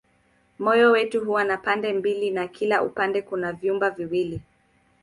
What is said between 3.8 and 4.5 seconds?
viwili.